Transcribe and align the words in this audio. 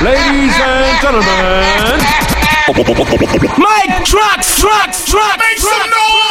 Ladies 0.00 0.54
and 0.56 1.02
gentlemen, 1.02 2.00
Mike 3.58 4.04
Trucks, 4.04 4.58
Trucks, 4.58 5.04
Trucks, 5.10 5.38
make 5.38 5.58
some 5.58 5.90
noise! 5.90 6.21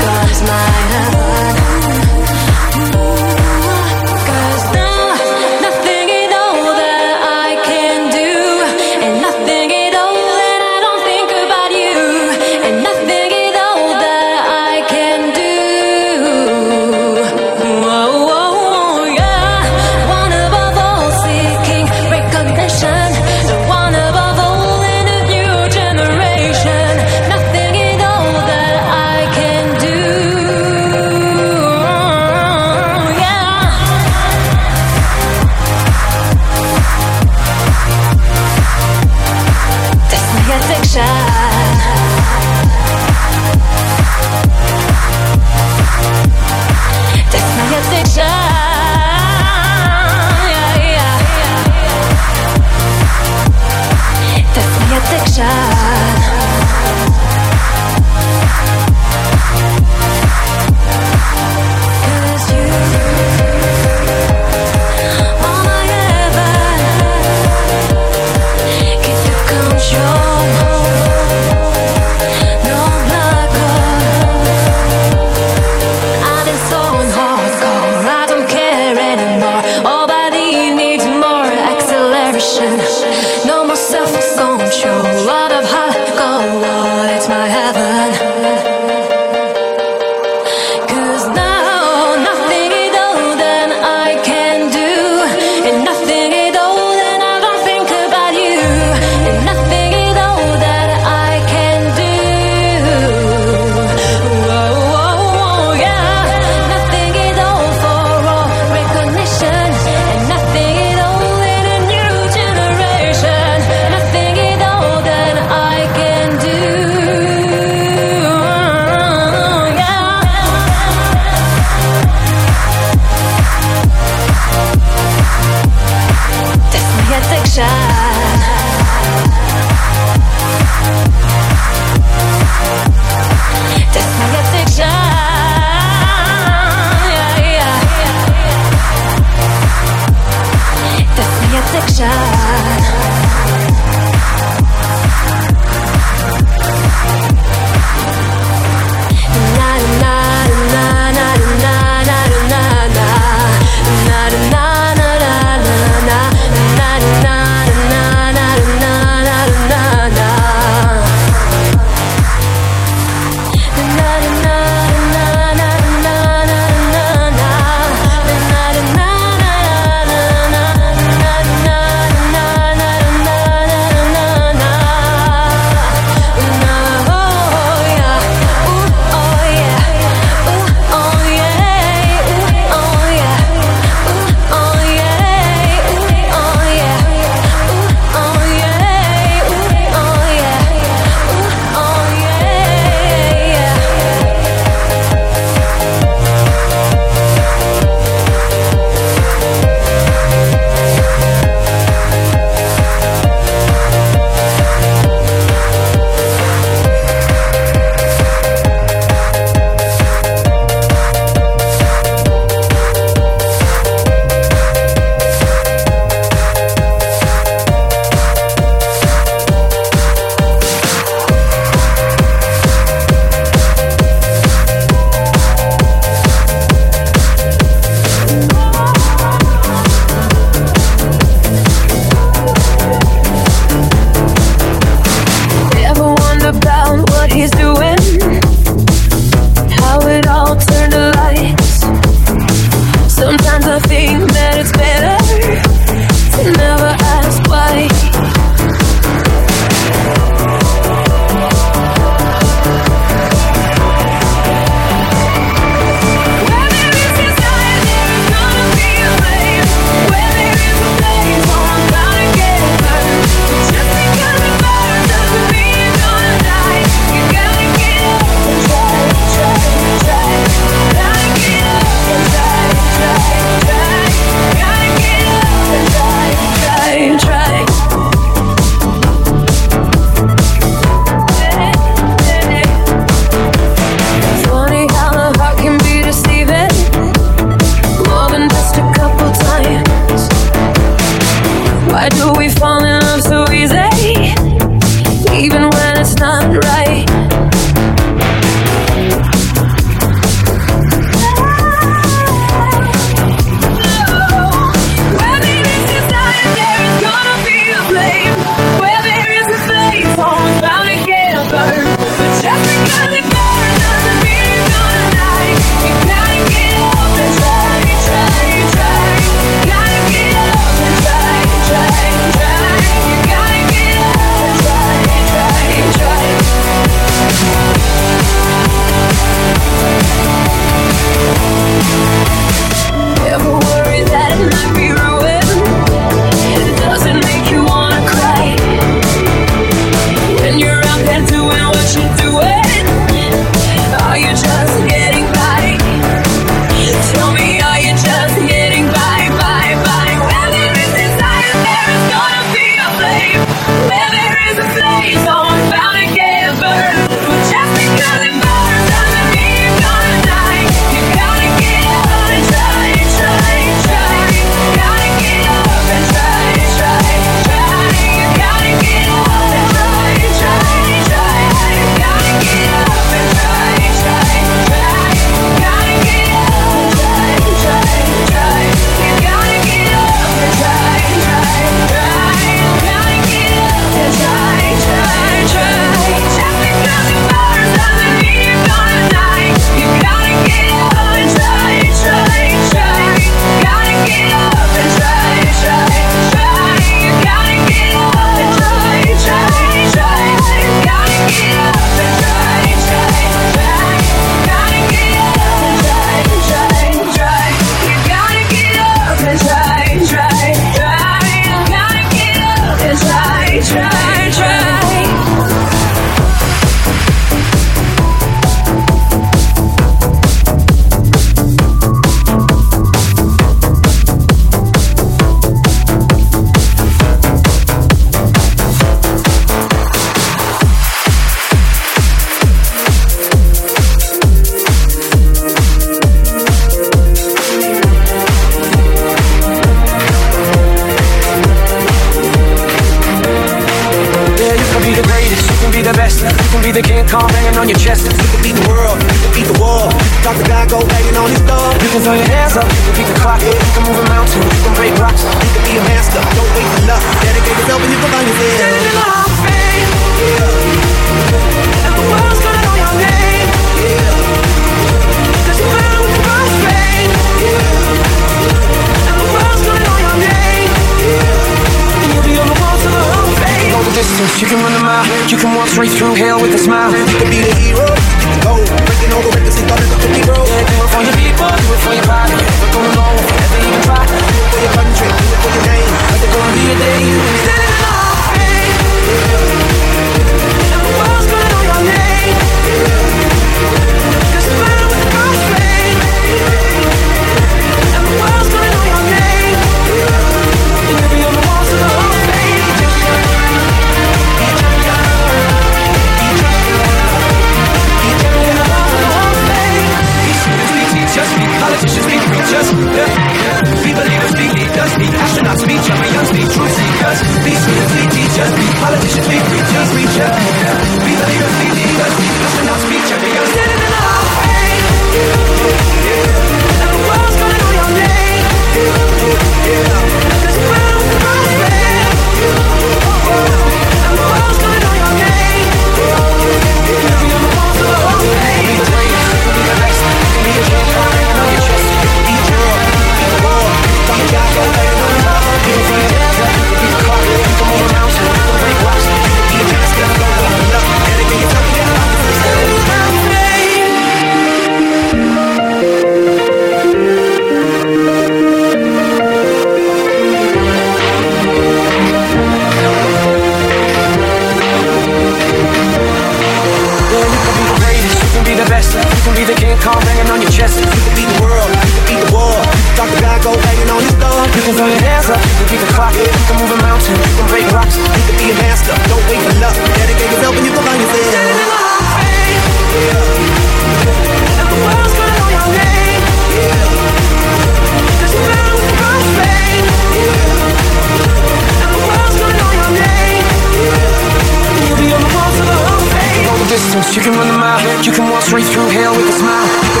You 597.13 597.21
can 597.21 597.33
run 597.33 597.47
the 597.47 597.57
mile, 597.57 598.05
you 598.05 598.11
can 598.13 598.29
walk 598.31 598.41
straight 598.41 598.63
through 598.63 598.87
hell 598.87 599.11
with 599.11 599.27
a 599.27 599.33
smile. 599.33 600.00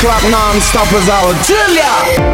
o'clock 0.00 0.22
non-stop 0.30 0.90
is 0.94 1.08
our 1.10 1.34
Julia! 1.44 2.29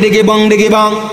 ডেকে 0.00 0.22
বং 0.22 0.38
ডেকে 0.48 0.68
বং। 0.68 1.09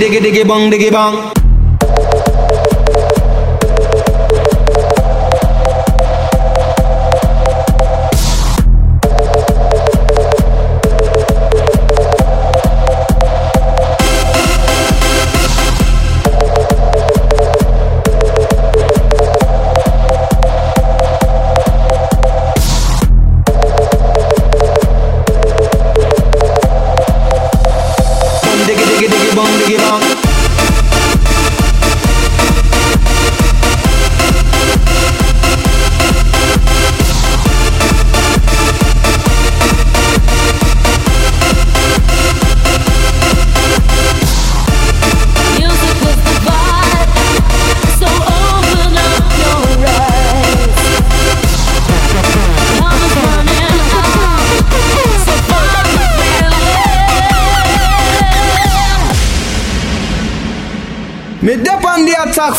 ডেকে 0.00 0.20
ডেকে 0.24 0.42
বং 0.50 0.60
ডেকে 0.70 0.90
বাং। 0.96 1.29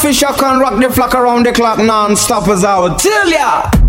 official 0.02 0.34
can 0.34 0.60
rock 0.60 0.82
the 0.82 0.90
flock 0.90 1.14
around 1.14 1.46
the 1.46 1.52
clock 1.52 1.78
non-stop 1.78 2.48
is 2.50 2.64
out. 2.64 2.98
tell 2.98 3.30
ya! 3.30 3.81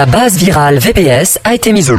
La 0.00 0.06
base 0.06 0.38
virale 0.38 0.78
VPS 0.78 1.40
a 1.44 1.52
été 1.52 1.74
mise 1.74 1.90
au 1.90 1.96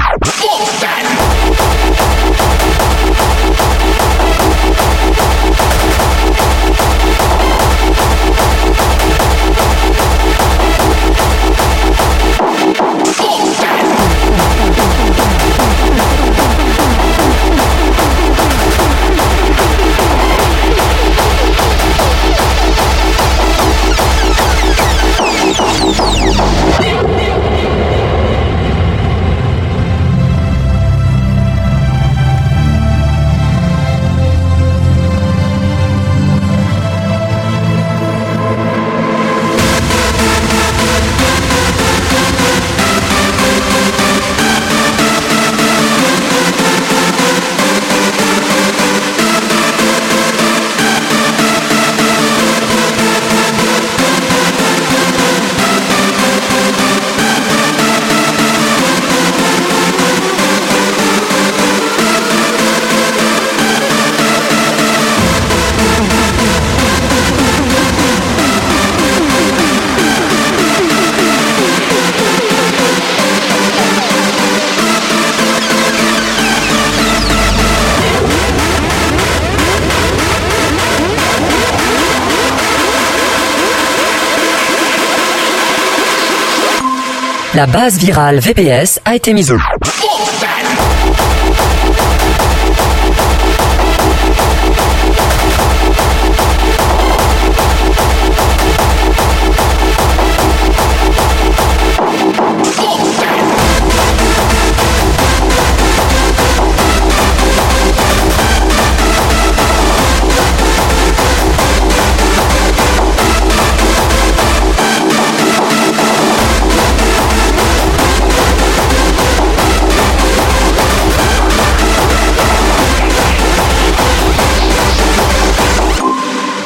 La 87.54 87.68
base 87.68 87.98
virale 87.98 88.40
VPS 88.40 89.02
a 89.04 89.14
été 89.16 89.34
mise 89.34 89.52
au 89.52 89.58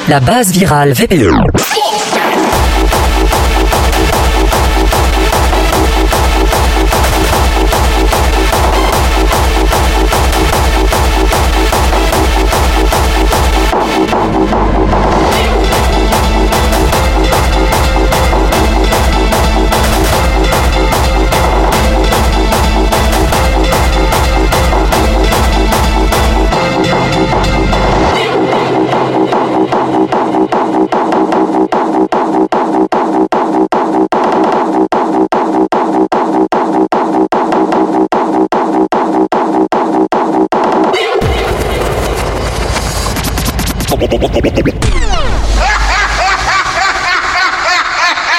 La 0.08 0.20
base 0.20 0.52
virale 0.52 0.94
VPE. 0.94 1.85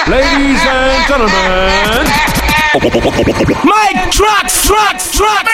Ladies 0.08 0.60
and 0.66 1.06
gentlemen, 1.06 2.06
Mike 3.64 4.10
trucks, 4.10 4.66
trucks, 4.66 5.16
trucks, 5.16 5.45